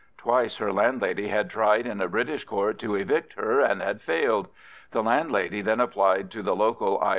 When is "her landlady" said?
0.55-1.27